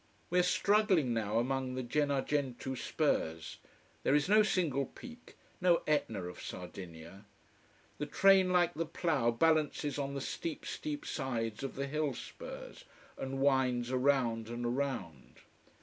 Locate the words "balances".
9.29-9.99